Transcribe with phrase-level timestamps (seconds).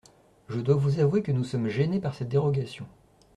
[0.49, 2.87] Je dois vous avouer que nous sommes gênés par cette dérogation.